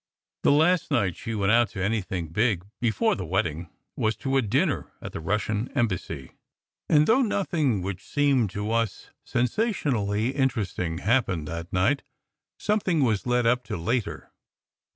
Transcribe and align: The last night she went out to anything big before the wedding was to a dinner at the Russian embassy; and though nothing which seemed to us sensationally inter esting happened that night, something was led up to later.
The 0.41 0.51
last 0.51 0.89
night 0.89 1.15
she 1.15 1.35
went 1.35 1.51
out 1.51 1.69
to 1.69 1.83
anything 1.83 2.29
big 2.29 2.65
before 2.79 3.13
the 3.13 3.23
wedding 3.23 3.69
was 3.95 4.15
to 4.15 4.35
a 4.35 4.41
dinner 4.41 4.91
at 4.99 5.11
the 5.13 5.19
Russian 5.19 5.69
embassy; 5.77 6.31
and 6.89 7.05
though 7.05 7.21
nothing 7.21 7.83
which 7.83 8.03
seemed 8.03 8.49
to 8.49 8.71
us 8.71 9.11
sensationally 9.23 10.33
inter 10.35 10.61
esting 10.63 11.01
happened 11.01 11.47
that 11.49 11.71
night, 11.71 12.01
something 12.57 13.03
was 13.03 13.27
led 13.27 13.45
up 13.45 13.63
to 13.65 13.77
later. 13.77 14.31